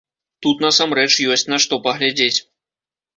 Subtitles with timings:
[0.43, 2.39] Тут насамрэч ёсць на што паглядзець.